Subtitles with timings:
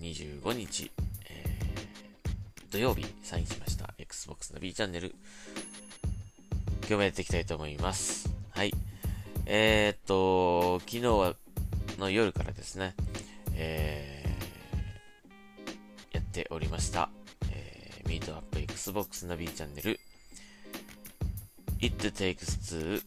[0.00, 0.90] 25日、
[1.28, 5.14] えー、土曜日サインしました Xbox の B チャンネル、
[6.80, 8.30] 今日もやっていきたいと思います。
[8.50, 8.72] はい。
[9.46, 11.34] えー、っと、昨日は
[11.98, 12.94] の夜からですね、
[13.54, 17.10] えー、やっておりました、
[17.50, 19.98] えー、ミートアップ Xbox の B チャンネル、
[21.80, 23.02] It Takes Two、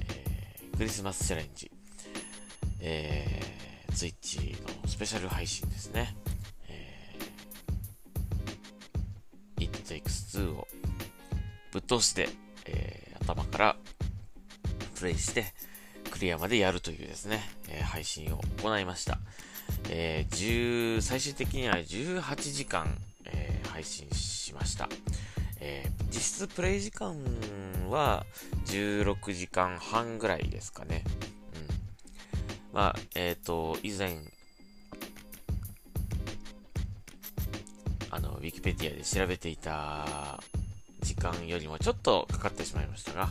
[0.00, 1.70] えー、クリスマスチャレンジ、
[2.80, 6.14] えー、ツイッチのスペシャル配信ですね。
[10.38, 10.66] 2を
[11.72, 12.28] ぶっ通して、
[12.66, 13.76] えー、頭から
[14.96, 15.44] プレイして、
[16.10, 19.18] クリアまでやるというですね、えー、配信を行いました。
[19.90, 22.86] えー、10最終的には18時間、
[23.26, 24.88] えー、配信しました。
[25.60, 27.16] えー、実質プレイ時間
[27.88, 28.26] は
[28.66, 31.04] 16時間半ぐらいですかね。
[32.72, 32.76] うん。
[32.76, 40.40] まあ、えっ、ー、と、以前ィキペディアで調べていた
[41.02, 43.28] 時間よりもちょっとかかってしまいましたが、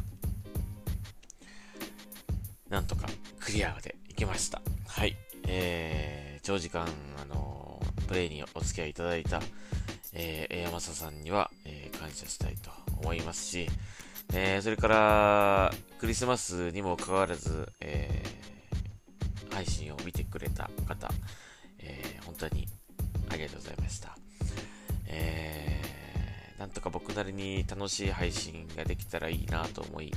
[2.70, 3.08] なんとか
[3.40, 4.62] クリアで行けました。
[4.88, 5.16] はい。
[5.46, 6.88] えー、長時間、
[7.22, 9.42] あのプレイにお付き合いいただいた、
[10.14, 12.70] えー、山佐さんには、えー感謝したいと
[13.02, 13.68] 思いますし、
[14.34, 21.10] えー、それから、クリスマスにもかかわらず、えー、配信を見てくれた方、
[21.80, 22.68] えー、本当に
[23.30, 24.18] ありがとうございました。
[25.14, 30.12] えー、なんとか僕なりに楽しい配信ができたらいいなと思い、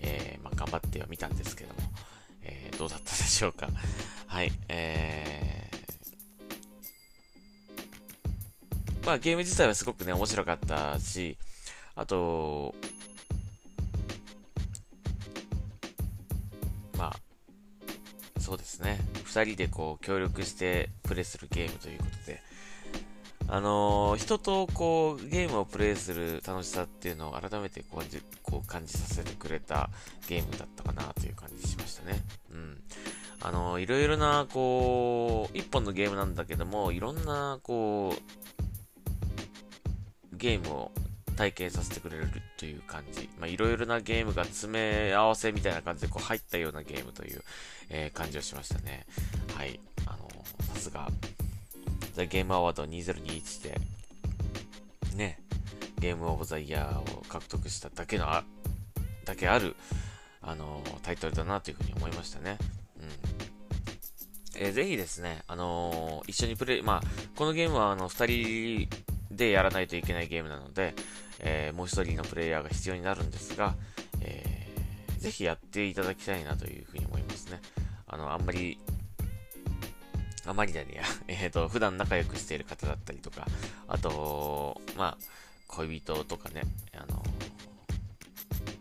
[0.00, 1.80] えーまあ、頑張ってはみたんですけども、
[2.42, 3.68] えーどうだったでしょうか。
[4.26, 11.38] はい、えー、まあゲーム自体はすごくね、面白かったし、
[11.94, 12.74] あと、
[16.98, 18.98] まあ、そうですね。
[19.24, 22.42] 二人でこう協力してプレイするゲームということで、
[23.48, 29.90] あのー人とこうゲームをプレイする楽しさっていうのを改めてこうじこう感じさせてくれた
[30.28, 32.20] ゲームだったかなという感じしましたね。
[32.50, 32.82] うん。
[33.40, 38.14] あのーいろいろなこう、一本のゲームなんだけども、いろんなこ
[40.32, 40.92] う、ゲームを
[41.36, 43.28] 体験させてくれるという感じ。
[43.38, 44.72] まあ、いろいろなゲームが詰
[45.08, 47.42] め合わせみたいな感じでこう入ったようなゲームという、
[47.90, 49.06] えー感じをしましたね。
[49.56, 49.80] はい。
[50.06, 51.08] あのーさすが、
[52.22, 53.80] ザ・ゲームアワード2021で、
[55.16, 55.38] ね、
[55.98, 58.44] ゲームオブザイヤーを獲得しただけのあ、
[59.24, 59.76] だけある、
[60.40, 62.58] あのータイトルだなというふうに思いましたね。
[63.00, 63.08] うん。
[64.56, 67.00] えーぜひですね、あのー一緒にプレイ、まあ、
[67.36, 68.88] このゲームはあの、二人
[69.30, 70.94] でやらないといけないゲームなので、
[71.40, 73.74] えーもう一人のプレイヤーが必要になるんですが、
[74.20, 74.62] えー
[75.18, 77.60] ぜひやっていただきたいなというふうに思いますね。
[78.08, 78.76] あの、あんまり、
[80.44, 83.46] あまりだねや、 えっ、と、普段仲良くしている方だったりとか、
[83.86, 85.24] あと、まあ、
[85.68, 87.22] 恋人とかね、あの、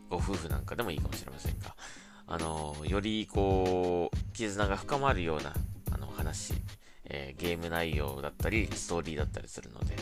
[0.09, 1.75] ご夫婦なんかでもいいかもしれませんが、
[2.27, 5.53] あの、よりこう、絆が深まるような、
[5.91, 6.53] あの、話、
[7.05, 9.95] えーゲーム内容だったり、ストーリーだったりするので、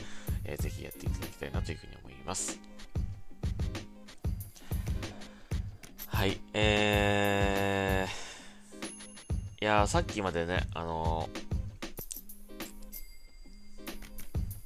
[0.46, 2.60] えーぜひやっていただきたいなというふうに思います。
[6.08, 11.49] はい、えー、いや、さっきまでね、あのー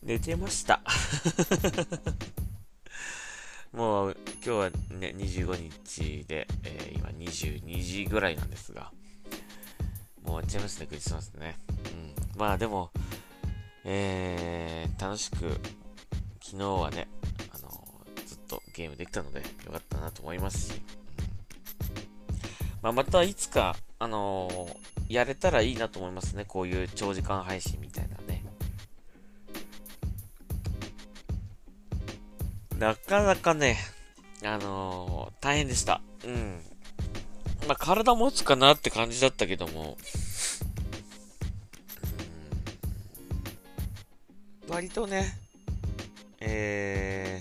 [0.03, 0.81] 寝てました。
[3.71, 8.91] もう、今日はね、25日で、えー今22時ぐらいなんですが、
[10.21, 11.55] もう終わっちゃいますね、クリスマスね。
[11.69, 12.39] うん。
[12.39, 12.91] まあでも、
[13.85, 15.37] えー、楽しく、
[16.41, 17.07] 昨日はね、
[17.53, 20.81] あのーずっとゲームできたので、よかったなと思いますし、
[22.81, 26.43] まあ、またいつか、あのーやれたらいいなと思いますね。
[26.45, 28.17] こういう長時間配信みたいな
[32.83, 33.77] なかなかね、
[34.43, 36.01] あのー大変でした。
[36.25, 36.59] うん。
[37.65, 40.33] まあ、体持つかなって感じだったけども、うん
[44.73, 45.37] 割とね、
[46.39, 47.39] え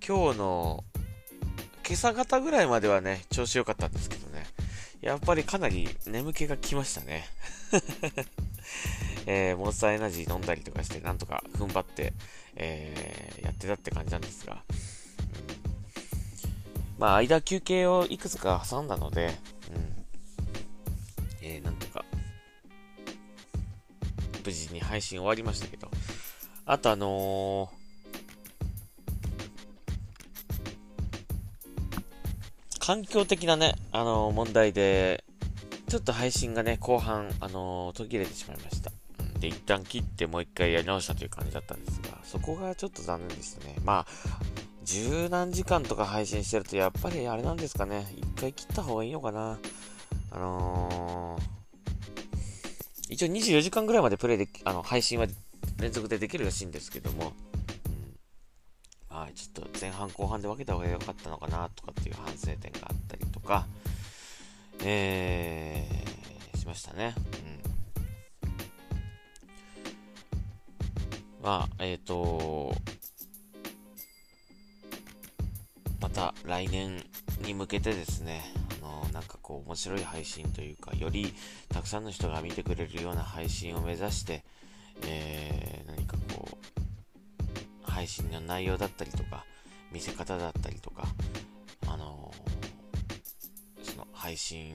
[0.00, 0.84] ー、今日の
[1.86, 4.46] 今朝方ぐらいまではね、調子良かったんですけどね、
[5.02, 7.28] やっぱりかなり眠気がきましたね。
[9.30, 12.14] えー、モンスターエナジー飲んだりとかして、なんとか踏ん張って、
[12.56, 14.64] えー、やってたって感じなんですが、
[16.98, 19.34] まあ、間休憩をいくつか挟んだので、
[19.70, 22.06] うん、えー、なんとか、
[24.46, 25.90] 無事に配信終わりましたけど、
[26.64, 27.70] あとあの
[32.78, 35.22] 環境的なね、あの問題で、
[35.90, 38.90] ちょっと配信がね、後半、あのー、途切れてしまいました。
[39.40, 43.76] で、一旦切ってもう一回やり直したという感じだったんですが、そこがちょっと残念でしたね。
[43.84, 44.06] まあ、
[44.84, 49.58] 十何時間とか配信してると、やっぱりあれなんですかね、一回切った方がいいのかな。
[50.30, 55.26] あのー、一応24時間ぐらいまでプレイであの、配信は
[55.78, 57.32] 連続でできるらしいんですけども、
[59.10, 63.66] うん、はい、ちょっと前半後半で分けた方が良かったのかなとかっていう反省点があったりとか、
[64.84, 67.14] えー、しましたね。
[67.52, 67.57] うん。
[71.42, 72.74] まあ、えっ、ー、と、
[76.00, 77.04] また来年
[77.42, 78.42] に向けてですね、
[78.82, 81.32] あの、なんかこう面白い配信というか、より
[81.68, 84.44] たくさんの人が見てくれるような配信を目指して、
[85.02, 86.48] えー、何かこ
[87.86, 89.44] う、配信の内容だったりとか、
[89.92, 91.04] 見せ方だったりとか、
[91.86, 94.74] あのー、その配信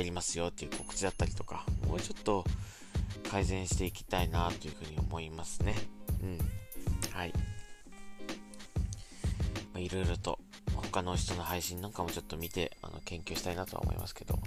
[0.00, 2.42] やりますよっていう告知だったりとか、もうちょっと
[3.30, 5.74] 改善していきたいなというふうに思いますね。
[6.22, 6.38] うん。
[7.12, 7.32] はい。
[7.34, 7.40] ま
[9.76, 10.38] あ、いろいろと
[10.74, 14.38] 他の人の配信なんかもちょっと見て、あの、研究したいなとは思いますけど、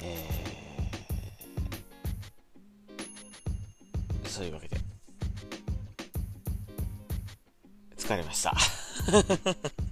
[0.00, 4.76] えー、そういうわけで、
[7.96, 8.56] 疲れました。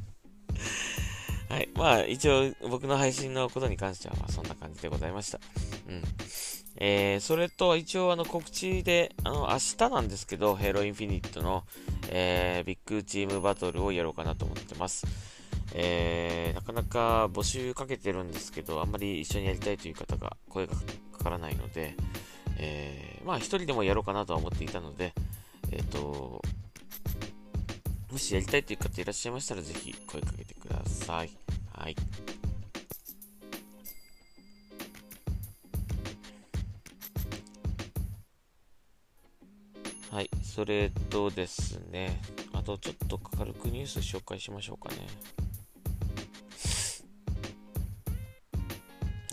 [1.76, 5.38] まあ、一応、僕の配信のことに関しては、そんな感じでございました。
[5.88, 6.02] うん。
[6.78, 11.64] えー、それと、一応、あの、告知で、あの、明日なんですけど、ヘロインフィニットの、
[12.08, 15.06] えー、ビッグチームバトルをやろうかなと思ってます。
[15.74, 20.74] えー、なかなか募集かけてるんですけど、あんまり一緒にやりたいという方が声が
[21.12, 21.94] かからないので、
[22.58, 25.12] えー、まあ一人でもやろうかなとは思っていたので、
[25.70, 26.42] えっ、ー、と、
[28.10, 31.45] もしやりたいという方いらっしゃいましたら、ぜひ声かけてください。
[31.76, 31.96] はい。
[40.10, 42.18] はい、それとですね、
[42.54, 45.06] あとちょっと軽くニュース紹介しましょうかね。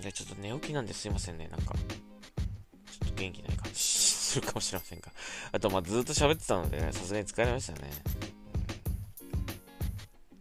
[0.01, 1.75] いや、ちょっと寝起きなんですいませんね、なんか。
[1.75, 5.13] ちょっと元気ない感じ するかもしれませんが。
[5.53, 7.89] あと、まあ、ずっと喋ってたので、さすがに疲れましたね。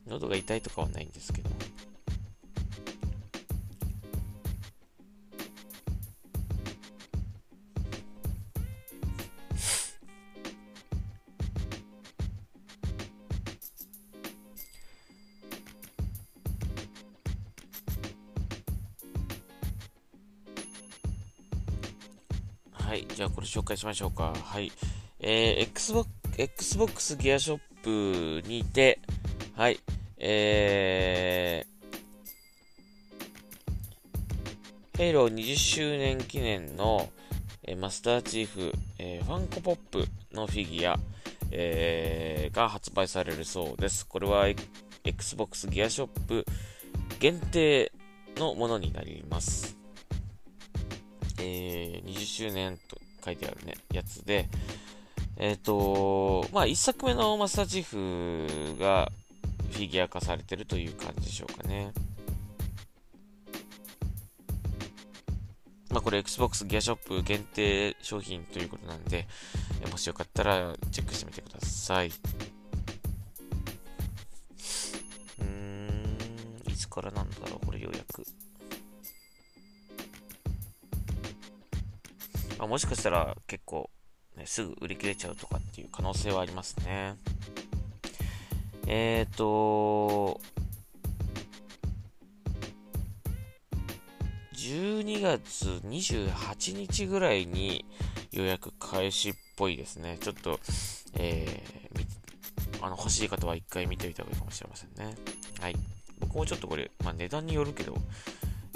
[0.09, 1.52] 喉が痛いとかはないんですけど。
[22.93, 23.07] はい。
[23.09, 24.35] じゃあこれ紹介しましょうか。
[24.35, 24.71] はい。
[25.19, 28.99] えー、Xbox、Xbox ギアショップにて、
[29.57, 29.81] はい。
[30.19, 37.09] えー、ヘイロー20周年記念の、
[37.63, 40.99] えー、マスターチーフ、えー、ファンコポップのフィギュア、
[41.51, 44.07] えー、が発売されるそうです。
[44.07, 44.49] これは
[45.03, 46.45] Xbox ギアショップ
[47.19, 47.91] 限定
[48.37, 49.82] のものになります。
[51.43, 54.49] えー、20周年と書いてあるね、やつで、
[55.37, 59.11] えっ、ー、と、まあ、1作目のマスターチーフが
[59.73, 61.93] フィギュア化されてるという感じでしょうかね。
[65.91, 69.27] まあ、これ Xbox ギアショップ限定商品ということなんで、
[69.91, 72.09] もしよかったらチェックしてみてください。
[72.09, 76.17] うーん、
[76.67, 78.25] いつからなんだろう、これようやく。
[82.63, 83.91] まあ、もしかしたら結構、
[84.37, 87.17] ね、すぐ売り切れちゃうとかっていう可能性はありますね。
[88.87, 90.41] えっ、ー、と、
[94.55, 97.85] 12月28日ぐらいに
[98.31, 100.19] 予約開始っぽいですね。
[100.21, 100.61] ちょっと、
[101.15, 105.17] えー、あの欲しい方は一回見てみた方がいいかもしれませんね。
[105.61, 105.75] はい。
[106.21, 107.97] 僕もちょっとこれ、まあ、値段によるけど、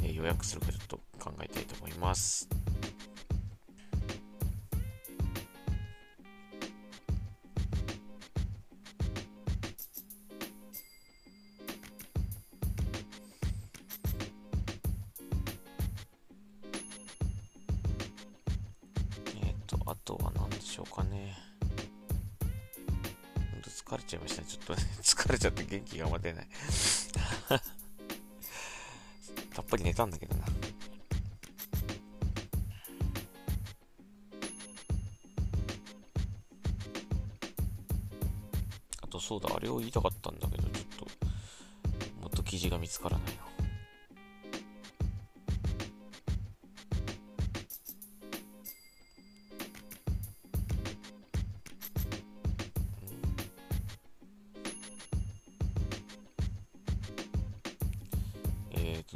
[0.03, 2.49] えー、予約するかちょっと考えたいと思います。
[23.77, 24.49] 疲れちゃいましたね。
[24.49, 26.49] ちょっと、ね、 疲れちゃって元気が出ない
[29.55, 30.47] たっぷり寝たんだけどな。
[39.03, 41.07] あとそうだ、あれを言いたかったんだけど、ちょっと、
[42.23, 43.36] もっと記事が見つからない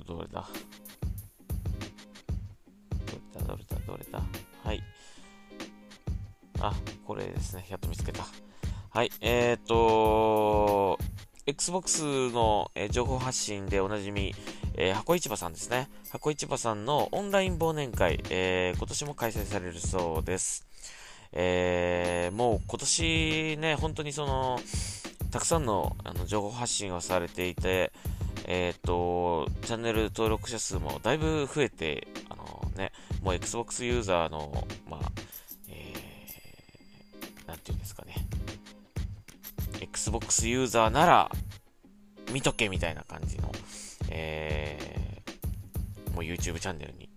[0.00, 0.48] と、どれだ
[3.06, 4.22] どれだ、どれだ、どれだ。
[4.64, 4.82] はい。
[6.60, 6.74] あ、
[7.06, 7.66] これですね。
[7.70, 8.24] やっと見つけた。
[8.90, 9.10] はい。
[9.20, 10.98] えーと、
[11.46, 14.34] Xbox の、え情報発信でおなじみ、
[14.74, 15.88] えー、箱市場さんですね。
[16.10, 20.66] 箱市場さんのオンライン忘年会、えー、今年も開催されるそうです。
[21.32, 24.58] えー、もう今年ね、本当にその、
[25.30, 27.92] たくさんのあの情報発信をされていて、
[28.46, 32.92] えっ、と、チャンネル登録者数もだいぶ増えて、あのね、
[33.22, 35.00] もう Xbox ユーザーの、まあ、
[35.68, 38.14] えー、なんていうんですかね、
[39.80, 41.30] Xbox ユーザーなら、
[42.32, 43.52] 見とけみたいな感じの、
[44.08, 47.08] えー、もう YouTube チャンネルに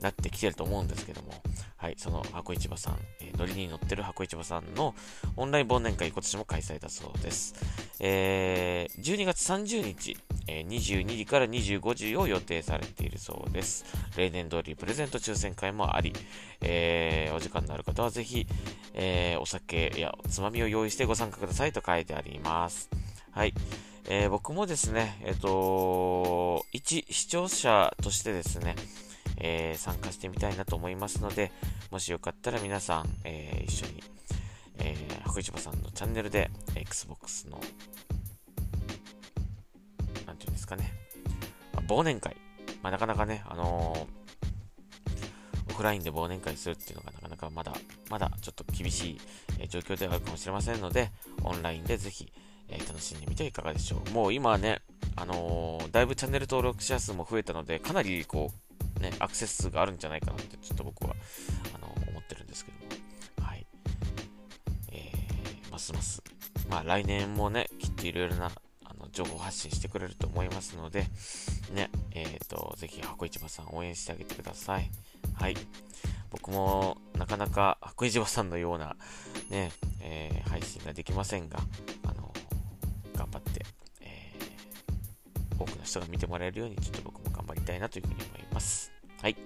[0.00, 1.32] なってきてると思うんですけども、
[1.78, 4.96] はい、その箱市場さん、えー、ノリに乗ってる箱市場さんの
[5.36, 7.54] オンライン忘年会今年も開催だそうです。
[8.00, 10.16] えー、12月30日、
[10.48, 13.84] えー、22時から25時を予定されているそうです。
[14.16, 16.12] 例年通りプレゼント抽選会もあり、
[16.62, 18.44] えー、お時間のある方はぜひ、
[18.94, 22.90] えー、お酒やつまみを用意してご参加くださいと書いてあります。
[23.30, 23.54] はい。
[24.10, 28.74] えー、僕もですね、えっ、と、一視聴者としてですね、
[29.40, 31.52] えー、参加してみたいなと思いますので、
[31.90, 34.02] もしよかったら皆さん、えー、一緒に、
[34.78, 37.60] えー、白市場さんのチャンネルで、Xbox の、
[40.26, 40.92] なんていうんですかね、
[41.88, 42.36] 忘年会、
[42.82, 44.06] まあ、なかなかね、あの
[45.70, 47.72] オフラインで忘年会するっていうのがなかなかまだ、
[48.10, 49.20] まだちょっと厳しい、
[49.60, 51.10] え状況ではあるかもしれませんので、
[51.44, 52.32] オンラインでぜひ、
[52.68, 54.10] え楽しんでみてはいかがでしょう。
[54.10, 54.82] もう今ね、
[55.16, 58.67] あのだいぶチャンネル登録者数も増えたので、かなりこう、
[58.98, 61.14] ね、アクセス数があるんじゃないかなってちょっと僕は
[61.74, 62.78] あの思ってるんですけど
[63.42, 63.66] も、はい。
[64.92, 66.22] えー、ますます、
[66.68, 68.50] まあ来年もね、きっといろいろな
[68.84, 71.06] あの情報発信してくれると思いますので、
[71.72, 74.90] ね、えっ、ー、と、ぜひ箱市場さん応援してあげてください。
[75.34, 75.56] はい。
[76.30, 78.96] 僕もなかなか箱市場さんのような
[79.50, 81.58] ね、えー、配信ができませんが、
[82.04, 82.32] あの
[83.14, 83.64] 頑張って、
[85.68, 88.92] くの人が見てもらえるようにちょっと僕も頑張りたいなというふうに思います。
[89.22, 89.36] はい。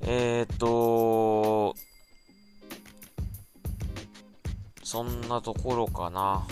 [0.00, 1.74] えー、っと、
[4.84, 6.46] そんなところかな。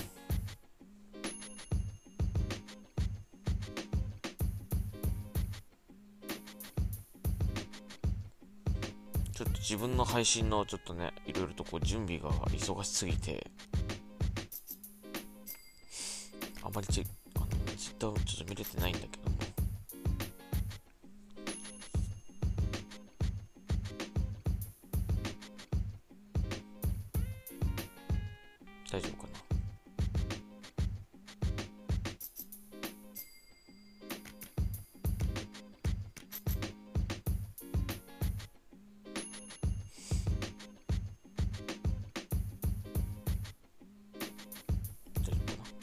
[9.35, 13.50] ちょっと自分の配信のちょっとね、いろいろとこう準備が忙しすぎて、
[16.62, 19.31] あまりち、あの、ツイッターをちょっと見れてないんだけど。
[19.31, 19.37] も、
[28.91, 29.35] 大丈夫かな？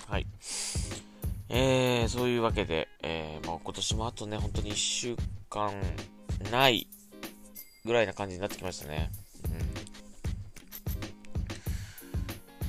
[0.07, 0.27] はい。
[2.01, 5.15] えー、そういうわけで、えー、まあ、今年もあとね、本当に1週
[5.51, 5.71] 間
[6.51, 6.87] ない
[7.85, 9.11] ぐらいな感じになってきましたね。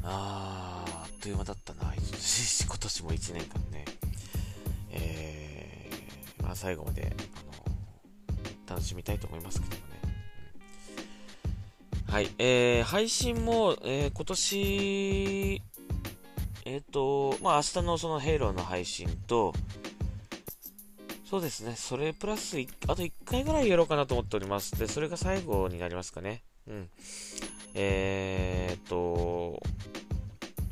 [0.05, 3.85] あーあっという間だったな、 今年も1年間ね。
[4.91, 7.43] えー、まあ最後まで、あ
[8.69, 9.93] の、楽しみたいと思いますけどもね。
[12.07, 15.63] はい、えー、配信も、えー、今年、
[16.65, 19.53] えっ、ー、と、まあ明日のそのヘイローの配信と、
[21.25, 24.79] そうですね、それプラス、あと1回ぐらいやろうかなと思っております。
[24.79, 26.43] で、それが最後になりますかね。
[26.69, 26.89] うん。
[27.75, 29.61] えー、っと、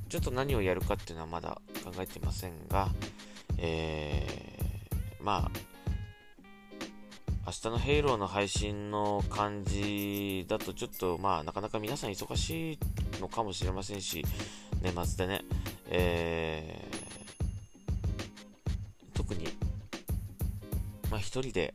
[0.08, 2.88] ちょっと何をやるかっていうのはまだ考えてませんが、
[3.58, 5.50] えー、まあ、
[7.46, 12.78] 明日のヘイローの配信の感じだとちょっとまあなかなか皆さん忙しい
[13.20, 14.24] のかもしれませんし、
[14.82, 15.42] 年末でね、
[15.90, 19.48] えー、特に、
[21.10, 21.74] まあ一人で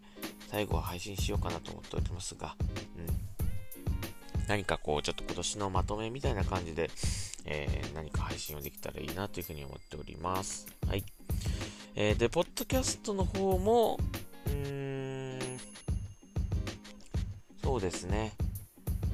[0.50, 2.56] 最後は配信しようかなと思っておりますが、
[2.98, 4.48] うん。
[4.48, 6.90] 何かこう、ちょっと今年のまとめみたいな感じで、
[7.46, 10.68] えー、何か配信をできたらいいなというふうに思っております。
[10.88, 11.04] はい。
[11.96, 13.98] えー、で、ポッドキャストの方も、
[14.48, 15.60] うーん、
[17.64, 18.34] そうですね。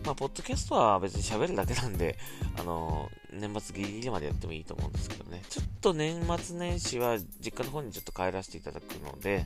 [0.05, 2.17] まあ、ポッドキャストは別に喋るだけなんで、
[2.57, 5.41] あのー、年末ギリギリまでやってもいいと思うんですけどね。
[5.49, 9.45] ちょっと年末年始は実家の方にちょっと帰らせていただくので、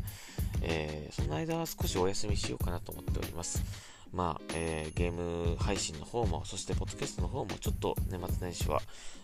[0.62, 3.64] えー、その間は少しお休みしようかなと思っております。
[4.12, 8.82] まあ、えー、ゲーム配信の方も、そしてポッドキャストの方も、ちょっと年末年始は、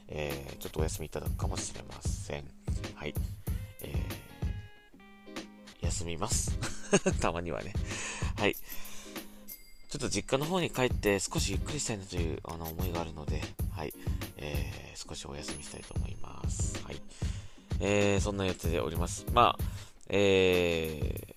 [0.09, 2.43] えー、ちょっとお休みいただくかもしれません。
[2.95, 3.13] はい。
[3.83, 6.57] えー、休みます。
[7.21, 7.73] たまにはね。
[8.37, 8.55] はい。
[9.91, 13.41] ちょっと実家の方に帰って少しゆっくりしたいなというあの思いがあるので、
[13.75, 13.93] はい、
[14.37, 16.81] えー、少しお休みしたいと思います。
[16.85, 17.01] はい。
[17.81, 19.25] えー、そんなやつでおります。
[19.33, 19.63] まあ、
[20.07, 21.35] え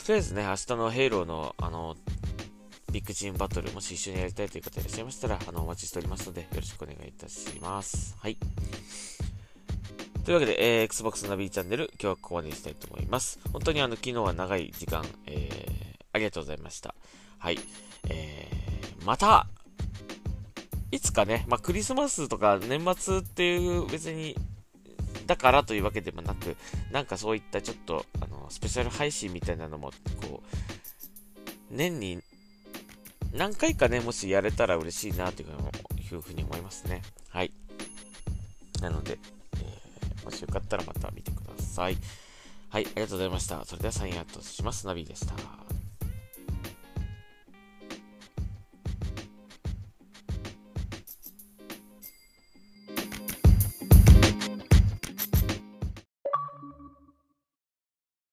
[0.00, 1.94] ー、とりあえずね、明日のヘイローの、あの、
[2.90, 8.16] ビッグチームバトル、もし一緒にやりたいという方いらっしゃいましたら、あの、お待ちしておりますので、よろしくお願いいたします。
[8.18, 8.38] はい。
[10.24, 13.38] というわけで、えー、Xbox ナビチャンネル、今日はここまでにしたいと思います。
[13.52, 16.94] 本当にあの、昨日は長い時間、えー、ありがとうございました。
[17.36, 17.58] はい。
[18.08, 19.46] えー、また、
[20.90, 24.34] いつかね、まあ、クリスマスとか年末っていう別に、
[25.26, 26.56] だからというわけでもなく、
[26.90, 29.90] なんかそういったちょっと、あの、スペシャル配信みたいなのも、
[30.22, 30.46] こう、
[31.70, 32.22] 年に
[33.34, 37.02] 何回かね、もしやれたら嬉しいなというふうに思いますね。
[37.28, 37.52] はい。
[38.80, 39.18] なので、
[40.24, 41.96] もしよかったらまた見てください。
[42.70, 43.64] はい、ありがとうございました。
[43.64, 44.86] それではサインアウトします。
[44.86, 45.63] ナビでした。